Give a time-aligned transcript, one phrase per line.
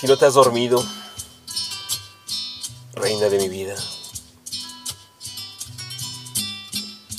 [0.00, 0.82] Si no te has dormido,
[2.94, 3.74] reina de mi vida,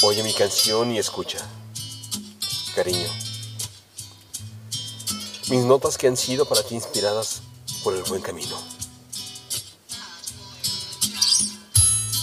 [0.02, 1.38] oye mi canción y escucha,
[2.74, 3.08] cariño.
[5.52, 7.44] Mis notas que han sido para ti inspiradas
[7.84, 8.60] por el buen camino.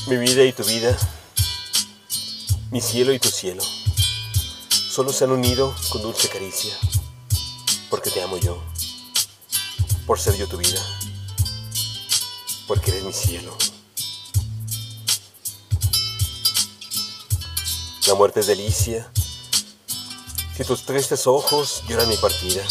[0.08, 0.98] Mi vida y tu vida,
[2.72, 3.62] mi cielo y tu cielo,
[4.90, 6.76] solo se han unido con dulce caricia,
[7.90, 8.60] porque te amo yo,
[10.08, 10.80] por ser yo tu vida,
[12.66, 13.54] porque eres mi cielo.
[18.06, 19.12] La muerte es delicia,
[20.56, 22.66] si tus tristes ojos lloran mi partida,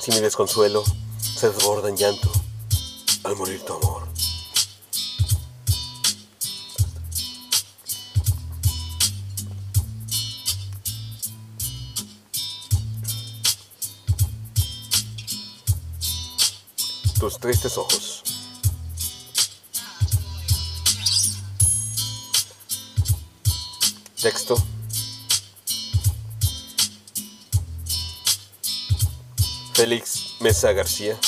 [0.00, 0.82] si mi desconsuelo
[1.20, 2.32] se desborda en llanto
[3.22, 4.08] al morir tu amor.
[17.18, 18.22] Tus tristes ojos.
[24.20, 24.56] Texto.
[29.74, 31.18] Félix Mesa García.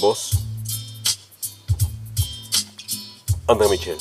[0.00, 0.30] Voz.
[3.46, 3.98] André Michel.